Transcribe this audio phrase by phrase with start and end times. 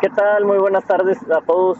[0.00, 0.44] ¿Qué tal?
[0.44, 1.78] Muy buenas tardes a todos.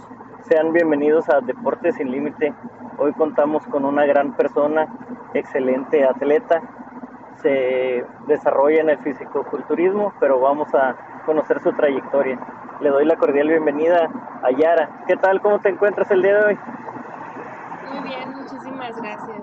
[0.48, 2.54] Sean bienvenidos a Deportes sin Límite.
[2.98, 4.88] Hoy contamos con una gran persona,
[5.34, 6.62] excelente atleta.
[7.42, 12.38] Se desarrolla en el fisicoculturismo, pero vamos a conocer su trayectoria.
[12.80, 14.08] Le doy la cordial bienvenida
[14.42, 14.88] a Yara.
[15.06, 15.40] ¿Qué tal?
[15.42, 16.58] ¿Cómo te encuentras el día de hoy?
[17.90, 19.42] Muy bien, muchísimas gracias.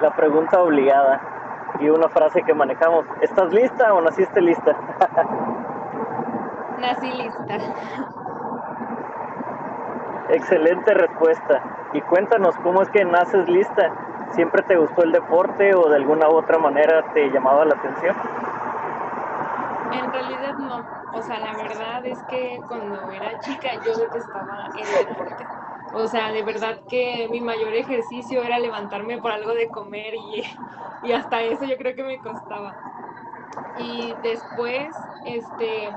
[0.00, 1.35] La pregunta obligada
[1.80, 3.04] y una frase que manejamos.
[3.20, 4.72] ¿Estás lista o naciste lista?
[6.78, 7.56] Nací lista.
[10.28, 11.62] Excelente respuesta.
[11.92, 13.92] Y cuéntanos, ¿cómo es que naces lista?
[14.32, 18.16] ¿Siempre te gustó el deporte o de alguna u otra manera te llamaba la atención?
[19.92, 20.84] En realidad no.
[21.12, 25.46] O sea, la verdad es que cuando era chica yo detestaba el deporte.
[25.98, 30.42] O sea, de verdad que mi mayor ejercicio era levantarme por algo de comer y,
[31.14, 32.76] hasta eso yo creo que me costaba.
[33.74, 35.96] Y después, este,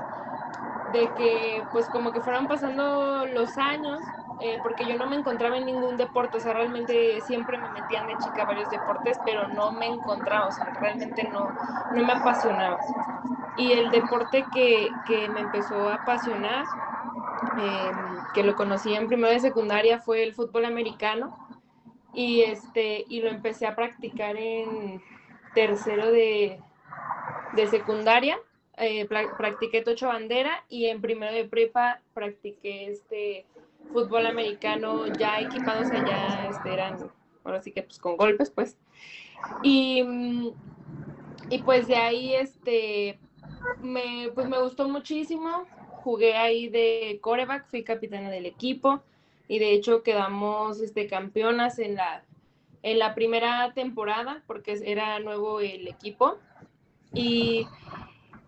[0.86, 5.58] de que pues como que fueron pasando los años, eh, porque yo no me encontraba
[5.58, 9.48] en ningún deporte, o sea, realmente siempre me metían de chica a varios deportes, pero
[9.48, 11.52] no me encontraba, o sea, realmente no,
[11.90, 12.80] no me apasionaba.
[13.54, 16.64] Y el deporte que, que me empezó a apasionar,
[18.34, 21.36] que lo conocí en primero de secundaria, fue el fútbol americano,
[22.14, 25.02] y, este, y lo empecé a practicar en
[25.54, 26.60] tercero de,
[27.52, 28.38] de secundaria.
[28.76, 33.44] Eh, practiqué tocho bandera y en primero de prepa practiqué este
[33.92, 36.96] fútbol americano ya equipados allá, este, eran,
[37.44, 38.78] ahora sí que pues con golpes, pues.
[39.62, 40.02] Y,
[41.50, 43.18] y pues de ahí, este,
[43.82, 45.66] me, pues me gustó muchísimo,
[46.02, 49.02] jugué ahí de coreback, fui capitana del equipo
[49.48, 52.24] y de hecho quedamos este, campeonas en la,
[52.82, 56.38] en la primera temporada porque era nuevo el equipo.
[57.12, 57.66] Y,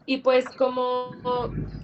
[0.07, 1.11] y pues como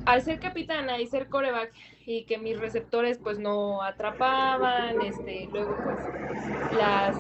[0.07, 1.73] al ser capitana y ser coreback
[2.07, 5.99] y que mis receptores pues no atrapaban, este, luego pues
[6.71, 7.17] las,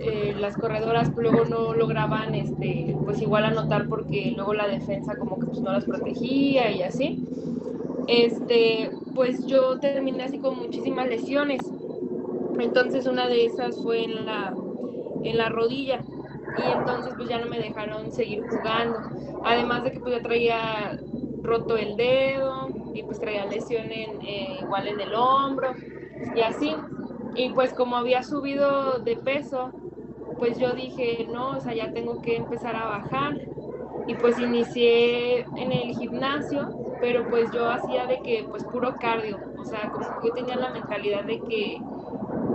[0.00, 5.38] eh, las corredoras luego no lograban este, pues igual anotar porque luego la defensa como
[5.38, 7.24] que pues no las protegía y así.
[8.06, 11.60] Este, pues yo terminé así con muchísimas lesiones.
[12.58, 14.54] Entonces una de esas fue en la,
[15.22, 16.04] en la rodilla
[16.54, 19.00] y entonces pues ya no me dejaron seguir jugando.
[19.44, 20.98] Además de que pues ya traía
[21.42, 25.74] roto el dedo y pues traía lesión eh, igual en el hombro
[26.34, 26.74] y así.
[27.34, 29.72] Y pues como había subido de peso,
[30.38, 33.34] pues yo dije, no, o sea, ya tengo que empezar a bajar.
[34.06, 39.40] Y pues inicié en el gimnasio, pero pues yo hacía de que pues puro cardio,
[39.58, 41.78] o sea, como que yo tenía la mentalidad de que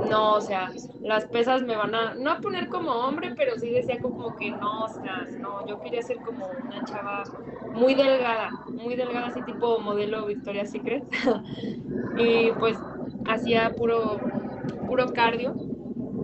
[0.10, 0.72] no, o sea,
[1.02, 4.52] las pesas me van a, no a poner como hombre, pero sí decía como que
[4.52, 7.24] no, o sea, no, yo quería ser como una chava
[7.74, 11.04] muy delgada, muy delgada, así tipo modelo Victoria's Secret.
[12.18, 12.78] y pues
[13.28, 14.20] hacía puro,
[14.88, 15.56] puro cardio.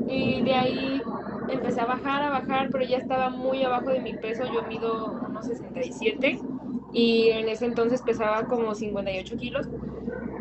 [0.08, 1.02] Y de ahí
[1.48, 5.20] empecé a bajar, a bajar, pero ya estaba muy abajo de mi peso, yo mido
[5.24, 6.46] unos 67
[6.92, 9.70] y en ese entonces pesaba como 58 kilos.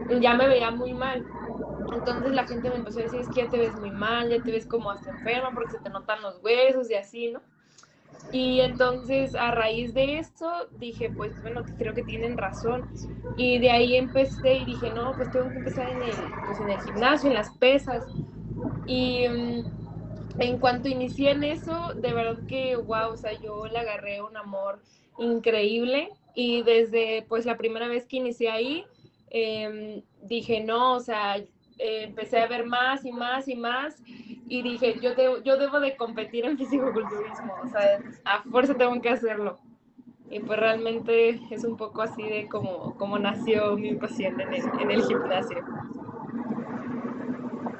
[0.08, 1.26] Ya me veía muy mal
[1.92, 4.42] entonces la gente me empezó a decir, es que ya te ves muy mal, ya
[4.42, 7.42] te ves como hasta enferma porque se te notan los huesos y así, ¿no?
[8.30, 12.86] Y entonces a raíz de esto dije, pues bueno, creo que tienen razón.
[13.36, 16.70] Y de ahí empecé y dije, no, pues tengo que empezar en el, pues, en
[16.70, 18.08] el gimnasio, en las pesas.
[18.86, 19.66] Y mm,
[20.38, 24.36] en cuanto inicié en eso, de verdad que, wow, o sea, yo le agarré un
[24.36, 24.80] amor
[25.18, 26.10] increíble.
[26.34, 28.84] Y desde pues la primera vez que inicié ahí,
[29.30, 31.46] em, dije, no, o sea, eh,
[31.78, 34.02] empecé a ver más y más y más
[34.48, 39.00] y dije, yo, debo, yo debo de competir en fisicoculturismo, o sea, a fuerza tengo
[39.00, 39.58] que hacerlo.
[40.30, 44.62] Y pues realmente es un poco así de como, como nació mi pasión en el,
[44.80, 45.58] en el gimnasio.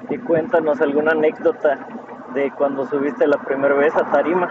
[0.09, 2.04] Y cuéntanos alguna anécdota
[2.35, 4.47] de cuando subiste la primera vez a Tarima.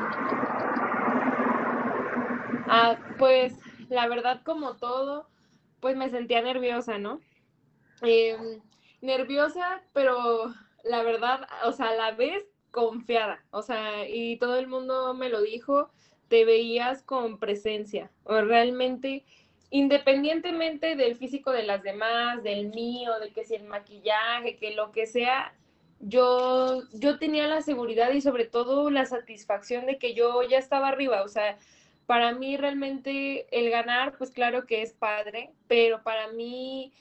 [2.66, 3.54] Ah, pues
[3.90, 5.28] la verdad como todo,
[5.80, 7.20] pues me sentía nerviosa, ¿no?
[8.02, 8.36] Eh,
[9.02, 10.52] nerviosa, pero
[10.82, 15.28] la verdad, o sea, a la vez confiada, o sea, y todo el mundo me
[15.28, 15.90] lo dijo,
[16.28, 19.24] te veías con presencia, o realmente,
[19.70, 24.90] independientemente del físico de las demás, del mío, de que si el maquillaje, que lo
[24.90, 25.54] que sea,
[26.06, 30.88] yo, yo tenía la seguridad y sobre todo la satisfacción de que yo ya estaba
[30.88, 31.58] arriba, o sea,
[32.06, 36.92] para mí realmente el ganar, pues claro que es padre, pero para mí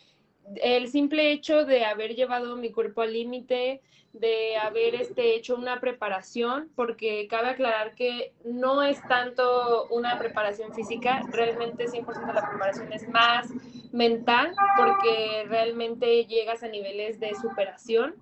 [0.62, 3.82] el simple hecho de haber llevado mi cuerpo al límite,
[4.14, 10.74] de haber este, hecho una preparación, porque cabe aclarar que no es tanto una preparación
[10.74, 13.50] física, realmente 100% de la preparación es más
[13.92, 18.16] mental, porque realmente llegas a niveles de superación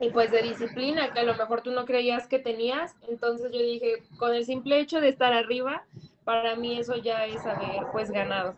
[0.00, 2.94] y pues de disciplina que a lo mejor tú no creías que tenías.
[3.08, 5.82] Entonces yo dije, con el simple hecho de estar arriba,
[6.24, 8.56] para mí eso ya es haber pues ganado.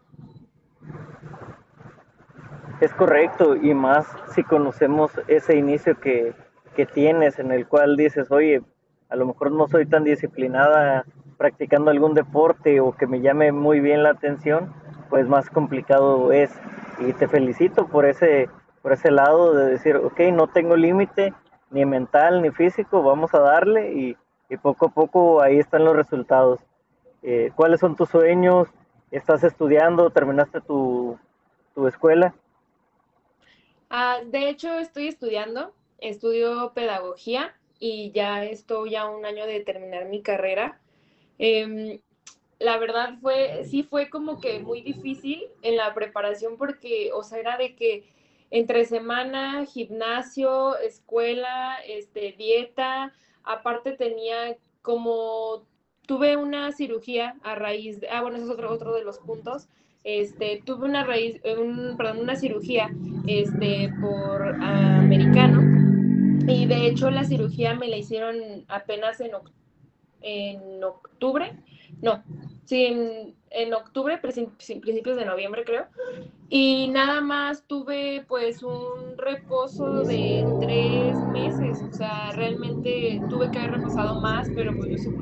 [2.81, 6.32] Es correcto, y más si conocemos ese inicio que,
[6.75, 8.62] que tienes en el cual dices, oye,
[9.10, 11.04] a lo mejor no soy tan disciplinada
[11.36, 14.72] practicando algún deporte o que me llame muy bien la atención,
[15.10, 16.50] pues más complicado es.
[17.00, 18.48] Y te felicito por ese,
[18.82, 21.35] por ese lado de decir, ok, no tengo límite
[21.71, 24.17] ni mental ni físico, vamos a darle y,
[24.49, 26.61] y poco a poco ahí están los resultados.
[27.23, 28.69] Eh, ¿Cuáles son tus sueños?
[29.11, 30.11] ¿Estás estudiando?
[30.11, 31.19] ¿Terminaste tu,
[31.75, 32.35] tu escuela?
[33.91, 40.06] Ah, de hecho, estoy estudiando, estudio pedagogía y ya estoy a un año de terminar
[40.06, 40.81] mi carrera.
[41.38, 41.99] Em,
[42.59, 47.38] la verdad fue, sí fue como que muy difícil en la preparación porque, o sea,
[47.38, 48.05] era de que
[48.50, 53.12] entre semana, gimnasio, escuela, este, dieta,
[53.44, 55.64] aparte tenía como,
[56.06, 59.69] tuve una cirugía a raíz de, ah, bueno, ese es otro, otro de los puntos,
[60.02, 62.91] este, tuve una raíz, un, perdón, una cirugía
[63.26, 65.79] este, por americano.
[66.49, 69.31] Y de hecho la cirugía me la hicieron apenas en,
[70.23, 71.53] en octubre,
[72.00, 72.25] no,
[72.64, 75.88] sí, en, en octubre, principios de noviembre creo,
[76.49, 83.58] y nada más tuve pues un reposo de tres meses, o sea, realmente tuve que
[83.61, 85.14] haber reposado más, pero pues yo soy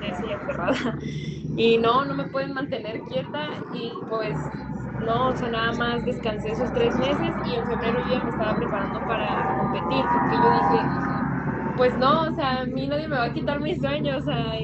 [0.00, 0.98] necia y aferrada,
[1.56, 4.52] y no, no me pueden mantener quieta, y pues
[4.98, 8.56] no, o sea, nada más descansé esos tres meses, y en febrero ya me estaba
[8.56, 10.92] preparando para competir, porque yo dije,
[11.74, 14.58] pues no, o sea, a mí nadie me va a quitar mis sueños, o sea,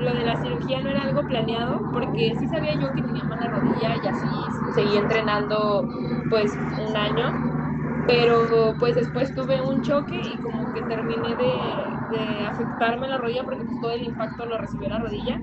[0.00, 3.48] lo de la cirugía no era algo planeado, porque sí sabía yo que tenía mala
[3.48, 5.86] rodilla y así seguí entrenando
[6.28, 7.34] pues un año,
[8.06, 13.64] pero pues después tuve un choque y como que terminé de, afectarme la rodilla porque
[13.64, 15.40] pues, todo el impacto lo recibió la rodilla.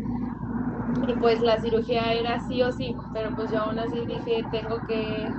[1.07, 4.83] Y pues la cirugía era sí o sí, pero pues yo aún así dije, tengo
[4.85, 5.31] que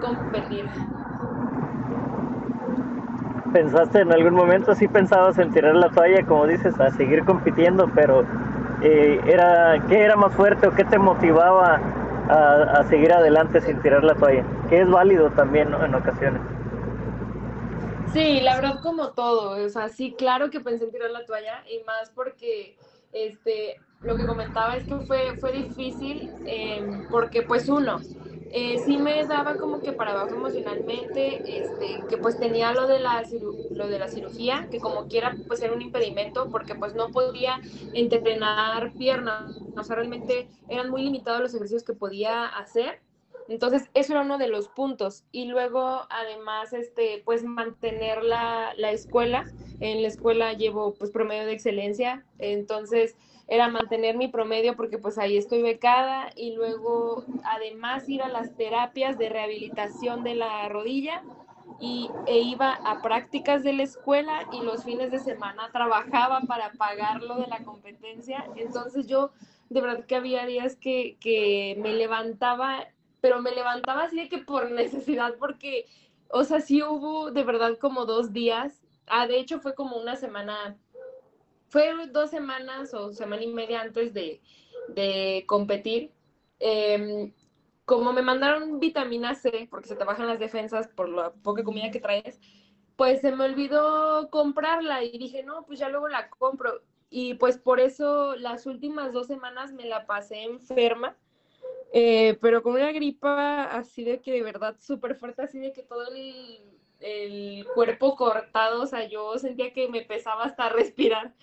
[0.00, 0.70] competir.
[3.52, 7.88] ¿Pensaste en algún momento, sí pensabas en tirar la toalla, como dices, a seguir compitiendo,
[7.94, 8.26] pero
[8.84, 11.80] eh, era, ¿qué era más fuerte o qué te motivaba
[12.28, 14.44] a, seguir adelante sin tirar la toalla?
[14.68, 16.40] Que es válido también en ocasiones.
[18.12, 21.64] Sí, la verdad como todo, o sea, sí, claro que pensé en tirar la toalla
[21.68, 22.76] y más porque,
[23.12, 28.00] este, lo que comentaba es que fue, fue difícil em, porque pues uno,
[28.56, 33.00] eh, sí me daba como que para abajo emocionalmente, este, que pues tenía lo de,
[33.00, 33.22] la
[33.72, 37.60] lo de la cirugía, que como quiera pues era un impedimento porque pues no podía
[37.92, 39.42] entrenar piernas,
[39.76, 43.02] o sea, realmente eran muy limitados los ejercicios que podía hacer.
[43.48, 45.24] Entonces, eso era uno de los puntos.
[45.32, 49.50] Y luego, además, este, pues mantener la, la escuela.
[49.80, 52.24] En la escuela llevo pues promedio de excelencia.
[52.38, 58.28] Entonces, era mantener mi promedio porque pues ahí estoy becada y luego además ir a
[58.28, 61.22] las terapias de rehabilitación de la rodilla
[61.80, 66.72] y e iba a prácticas de la escuela y los fines de semana trabajaba para
[66.72, 68.44] pagar lo de la competencia.
[68.56, 69.32] Entonces yo
[69.68, 72.86] de verdad que había días que, que me levantaba,
[73.20, 75.86] pero me levantaba así de que por necesidad, porque,
[76.30, 78.82] o sea, sí hubo de verdad como dos días.
[79.06, 80.78] Ah, de hecho fue como una semana
[81.74, 84.40] fue dos semanas o semana y media antes de,
[85.48, 86.12] competir.
[86.60, 87.32] Em,
[87.84, 91.90] como me mandaron vitamina C, porque se te bajan las defensas por la poca comida
[91.90, 92.40] que traes,
[92.94, 96.80] pues se me olvidó comprarla y dije, no, pues ya luego la compro.
[97.10, 101.16] Y pues por eso las últimas dos semanas me la pasé enferma,
[101.92, 105.82] eh, pero con una gripa así de que de verdad súper fuerte, así de que
[105.82, 106.60] todo el,
[107.00, 111.34] el cuerpo cortado, o sea, yo sentía que me pesaba hasta respirar.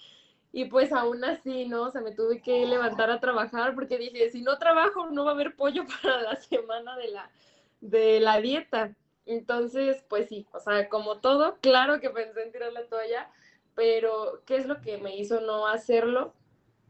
[0.53, 1.83] Y pues aún así, ¿no?
[1.83, 5.31] O sea, me tuve que levantar a trabajar porque dije, si no trabajo, no va
[5.31, 7.31] a haber pollo para la semana de la,
[7.79, 8.93] de la dieta.
[9.25, 13.29] Entonces, pues sí, o sea, como todo, claro que pensé en tirar la toalla,
[13.75, 16.33] pero ¿qué es lo que me hizo no hacerlo?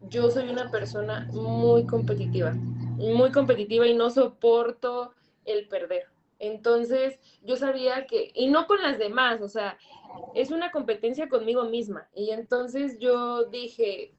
[0.10, 5.14] Yo soy una persona muy competitiva, muy competitiva y no soporto
[5.46, 6.11] el perder.
[6.42, 9.78] Entonces, yo sabía que, y no con las demás, o sea,
[10.34, 12.10] es una competencia conmigo misma.
[12.16, 14.16] Y entonces yo dije,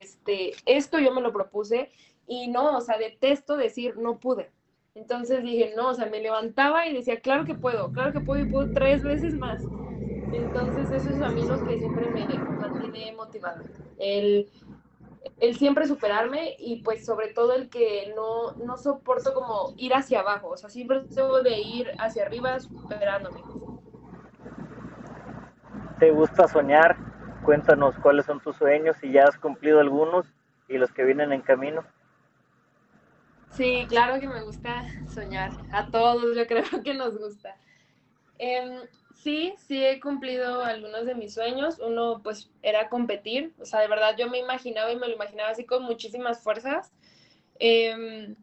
[0.00, 1.92] este, esto yo me lo propuse
[2.26, 4.50] y no, o sea, detesto decir no pude.
[4.96, 8.42] Entonces dije, no, o sea, me levantaba y decía, claro que puedo, claro que puedo
[8.42, 9.70] y puedo tres veces más.
[10.32, 12.26] Entonces eso es a mí lo que siempre me
[12.58, 13.64] mantiene motivada.
[13.96, 14.50] El,
[15.40, 20.20] el siempre superarme y pues sobre todo el que no, no soporto como ir hacia
[20.20, 23.40] abajo, o sea, siempre tengo de ir hacia arriba superándome.
[25.98, 26.96] ¿Te gusta soñar?
[27.42, 30.26] Cuéntanos cuáles son tus sueños, si ya has cumplido algunos
[30.68, 31.84] y los que vienen en camino.
[33.50, 35.52] Sí, claro que me gusta soñar.
[35.70, 37.56] A todos yo creo que nos gusta.
[38.38, 38.80] Em,
[39.22, 41.78] sí, sí he cumplido algunos de mis sueños.
[41.78, 43.52] Uno pues era competir.
[43.60, 46.92] O sea, de verdad yo me imaginaba y me lo imaginaba así con muchísimas fuerzas.
[47.58, 48.34] Em,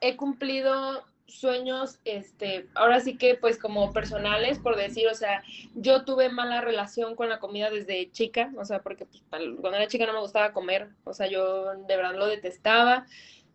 [0.00, 5.42] he cumplido sueños, este, ahora sí que pues como personales, por decir, o sea,
[5.74, 9.88] yo tuve mala relación con la comida desde chica, o sea, porque pues, cuando era
[9.88, 13.06] chica no me gustaba comer, o sea, yo de verdad lo detestaba.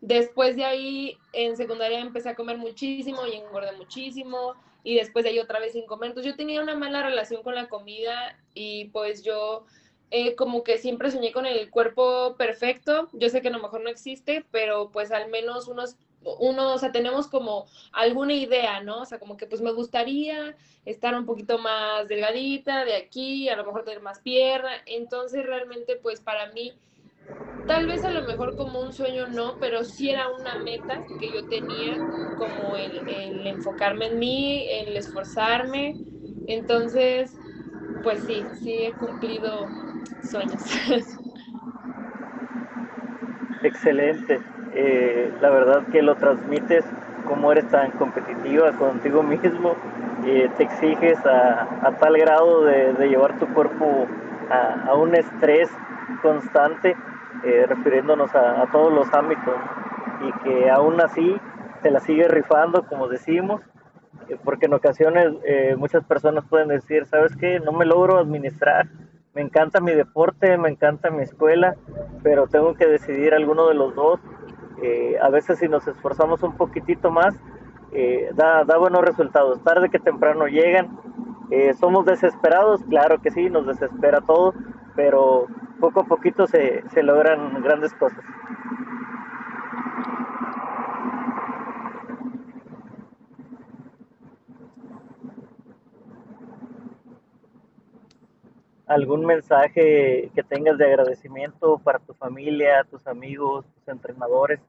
[0.01, 5.31] Después de ahí, en secundaria empecé a comer muchísimo y engordé muchísimo y después de
[5.31, 6.09] ahí otra vez sin comer.
[6.09, 9.65] Entonces yo tenía una mala relación con la comida y pues yo
[10.12, 13.09] eh, como que siempre soñé con el cuerpo perfecto.
[13.13, 16.77] Yo sé que a lo mejor no existe, pero pues al menos unos uno, o
[16.77, 19.01] sea, tenemos como alguna idea, ¿no?
[19.01, 20.55] O sea, como que pues me gustaría
[20.86, 24.71] estar un poquito más delgadita de aquí, a lo mejor tener más pierna.
[24.86, 26.74] Entonces realmente pues para mí
[27.69, 31.31] tal vez a lo mejor como un sueño no, pero sí era una meta que
[31.31, 31.98] yo tenía,
[32.38, 33.03] como el,
[33.48, 35.95] enfocarme en mí, el esforzarme.
[36.48, 37.38] Entonces,
[38.01, 39.67] pues sí, sí he cumplido
[40.24, 40.63] sueños.
[43.63, 44.41] Excelente.
[44.74, 46.83] Eh, la verdad que lo transmites,
[47.27, 49.75] como eres tan competitiva contigo mismo,
[50.25, 54.07] eh, te exiges a, tal grado de, de llevar tu cuerpo
[54.50, 55.69] a, a un estrés
[56.21, 56.95] constante
[57.43, 59.55] eh, refiriéndonos a, todos los ámbitos
[60.21, 61.38] y que aún así
[61.81, 63.62] se la sigue rifando, como decimos,
[64.27, 67.62] eh, porque en ocasiones eh, muchas personas pueden decir, ¿sabes qué?
[67.62, 68.88] No me logro administrar,
[69.33, 71.75] me encanta mi deporte, me encanta mi escuela,
[72.24, 74.19] pero tengo que decidir alguno de los dos.
[75.21, 77.36] a veces si nos esforzamos un poquitito más,
[78.33, 79.63] da, da, buenos resultados.
[79.63, 80.98] Tarde que temprano llegan.
[81.79, 84.53] somos desesperados, claro que sí, nos desespera todo,
[84.95, 85.48] pero
[85.79, 88.24] poco a poquito se, se logran grandes cosas.
[98.89, 104.59] algún mensaje que tengas de agradecimiento para tu familia, tus amigos, tus entrenadores,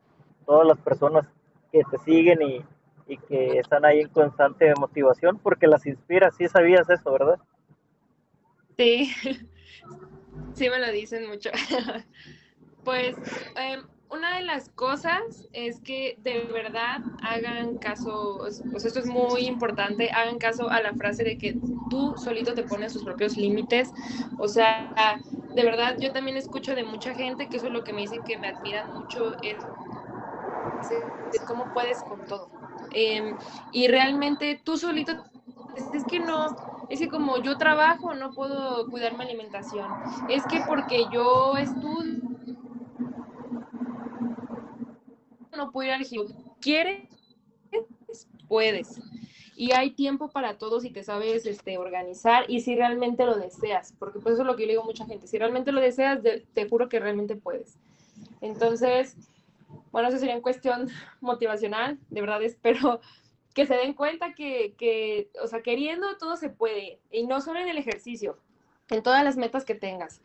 [0.44, 1.26] todas las personas
[1.72, 2.62] que te siguen y,
[3.08, 6.36] y, que están ahí en constante motivación porque las inspiras.
[6.36, 7.38] Sí sabías eso, ¿verdad?
[8.76, 9.10] Sí,
[10.54, 11.50] Sí, me lo dicen mucho.
[12.84, 13.16] pues
[13.56, 15.20] em, una de las cosas
[15.52, 18.40] es que de verdad hagan caso,
[18.72, 21.56] pues esto es muy importante, hagan caso a la frase de que
[21.88, 23.92] tú solito te pones tus propios límites.
[24.38, 24.92] O sea,
[25.54, 28.22] de verdad yo también escucho de mucha gente que eso es lo que me dicen
[28.24, 29.66] que me admiran mucho, es
[31.30, 32.50] de cómo puedes con todo.
[32.90, 33.36] Em,
[33.70, 35.12] y realmente tú solito,
[35.74, 36.48] es que no,
[36.90, 39.86] es que como yo trabajo no puedo cuidar mi alimentación.
[40.28, 42.20] Es que porque yo estudio
[45.56, 46.36] no puedo ir al gimnasio.
[46.60, 47.08] ¿Quieres?
[48.48, 49.00] Puedes.
[49.54, 53.94] Y hay tiempo para todo si te sabes este, organizar y si realmente lo deseas,
[53.98, 56.20] porque pues eso es lo que le digo a mucha gente, si realmente lo deseas,
[56.22, 57.76] te juro que realmente puedes.
[58.40, 59.16] Entonces,
[59.92, 60.88] bueno, eso sería en cuestión
[61.20, 63.00] motivacional, de verdad espero
[63.60, 67.60] que se den cuenta que, que, o sea, queriendo todo se puede, y no solo
[67.60, 68.38] en el ejercicio,
[68.88, 70.22] en todas las metas que tengas.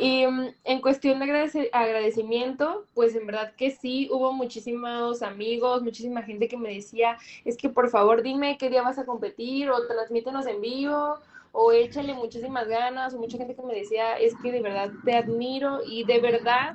[0.00, 6.22] Y mm, en cuestión de agradecimiento, pues en verdad que sí, hubo muchísimos amigos, muchísima
[6.22, 9.86] gente que me decía, es que por favor dime qué día vas a competir o
[9.86, 11.20] transmítenos en vivo
[11.52, 15.14] o échale muchísimas ganas o mucha gente que me decía, es que de verdad te
[15.14, 16.74] admiro y de verdad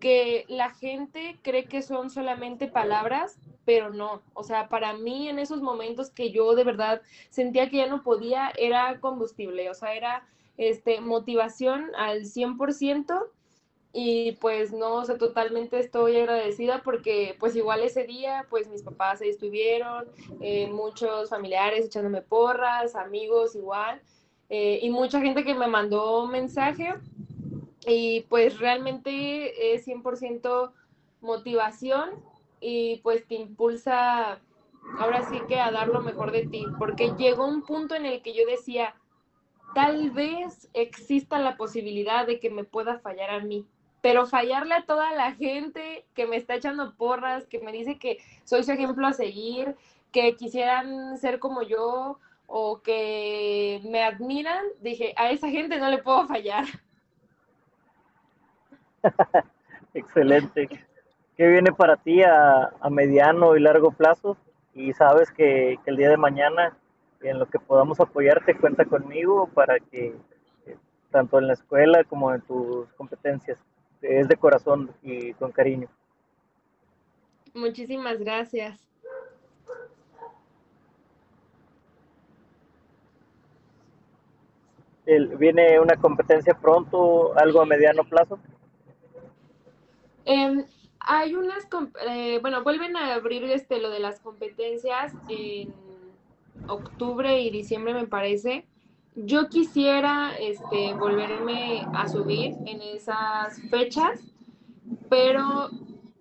[0.00, 4.22] que la gente cree que son solamente palabras, pero no.
[4.32, 8.02] O sea, para mí en esos momentos que yo de verdad sentía que ya no
[8.02, 13.26] podía, era combustible, o sea, era este, motivación al 100%.
[13.92, 18.82] Y pues no, o sea, totalmente estoy agradecida porque pues igual ese día pues mis
[18.82, 20.06] papás ahí estuvieron,
[20.40, 24.00] eh, muchos familiares echándome porras, amigos igual,
[24.48, 26.94] eh, y mucha gente que me mandó mensaje
[27.86, 30.72] y pues realmente es 100%
[31.20, 32.28] motivación
[32.60, 34.40] y pues te impulsa
[34.98, 38.22] ahora sí que a dar lo mejor de ti, porque llegó un punto en el
[38.22, 38.94] que yo decía,
[39.74, 43.66] tal vez exista la posibilidad de que me pueda fallar a mí,
[44.00, 48.18] pero fallarle a toda la gente que me está echando porras, que me dice que
[48.44, 49.76] soy su ejemplo a seguir,
[50.12, 55.98] que quisieran ser como yo o que me admiran, dije, a esa gente no le
[55.98, 56.64] puedo fallar.
[59.94, 60.87] Excelente.
[61.38, 64.36] ¿Qué viene para ti a, mediano y largo plazo?
[64.74, 66.76] Y sabes que, el día de mañana,
[67.20, 70.16] en lo que podamos apoyarte, cuenta conmigo para que,
[70.66, 70.76] eh,
[71.12, 73.56] tanto en la escuela como en tus competencias,
[74.02, 75.88] es de corazón y con cariño.
[77.54, 78.84] Muchísimas gracias.
[85.06, 88.40] ¿Viene una competencia pronto, algo a mediano plazo?
[90.24, 90.66] Em,
[91.08, 91.66] hay unas,
[92.08, 95.74] eh, bueno, vuelven a abrir este lo de las competencias en
[96.66, 98.68] octubre y diciembre me parece.
[99.14, 104.22] Yo quisiera este, volverme a subir en esas fechas,
[105.08, 105.74] pero,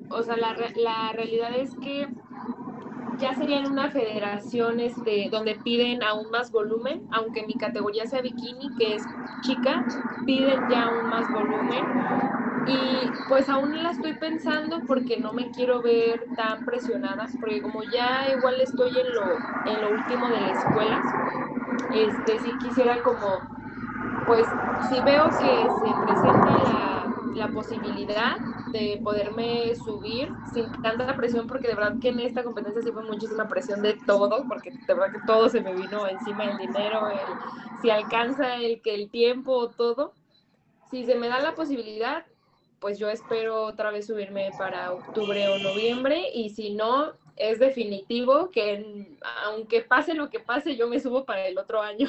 [0.09, 2.07] o sea, la, la realidad es que
[3.11, 8.21] ya sería en una federación este, donde piden aún más volumen, aunque mi categoría sea
[8.21, 9.09] bikini, que es
[9.41, 9.87] chica,
[10.25, 11.97] piden ya aún más volumen.
[12.69, 17.83] Y pues aún la estoy pensando porque no me quiero ver tan presionada, porque como
[17.83, 21.09] ya igual estoy en lo, en lo último de la escuela,
[21.89, 23.51] este sí quisiera como,
[24.25, 31.47] pues si veo que se presenta la, la posibilidad, de poderme subir sin tanta presión,
[31.47, 34.93] porque de verdad que en esta competencia sí fue muchísima presión de todo, porque de
[34.95, 37.39] verdad que todo se me vino encima, el dinero, el,
[37.75, 40.17] si alcanza el que el tiempo, todo.
[40.85, 42.25] Si se me da la posibilidad,
[42.79, 48.49] pues yo espero otra vez subirme para octubre o noviembre, y si no, es definitivo
[48.49, 49.15] que
[49.45, 52.07] aunque pase lo que pase, yo me subo para el otro año.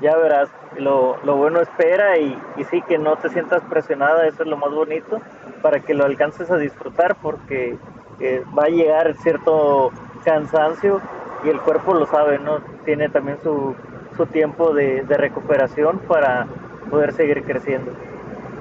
[0.00, 4.42] ya verás, lo, lo bueno espera y, y, sí que no te sientas presionada, eso
[4.42, 5.20] es lo más bonito,
[5.62, 7.76] para que lo alcances a disfrutar porque
[8.20, 9.90] eh, va a llegar cierto
[10.24, 11.00] cansancio
[11.44, 12.60] y el cuerpo lo sabe, ¿no?
[12.84, 13.74] Tiene también su,
[14.16, 16.46] su tiempo de, de recuperación para
[16.88, 17.92] poder seguir creciendo.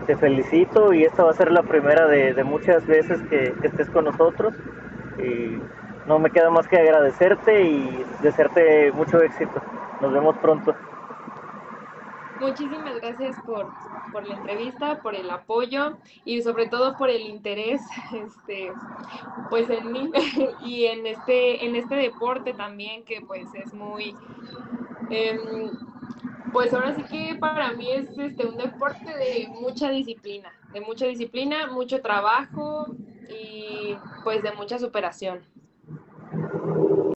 [0.06, 4.06] Te felicito y esta va a ser la primera de, muchas veces que, estés con
[4.06, 4.54] nosotros
[5.18, 5.60] y
[6.08, 9.62] no me queda más que agradecerte y desearte mucho éxito.
[10.02, 10.74] Nos vemos pronto.
[12.40, 13.68] Muchísimas gracias por,
[14.28, 17.82] la entrevista, por el apoyo y sobre todo por el interés
[18.14, 18.72] este,
[19.50, 20.12] pues en mí
[20.64, 24.16] y en este, en este deporte también que pues es muy...
[25.10, 25.72] Em,
[26.52, 31.06] pues ahora sí que para mí es este, un deporte de mucha disciplina, de mucha
[31.06, 32.88] disciplina, mucho trabajo
[33.30, 35.42] y pues de mucha superación.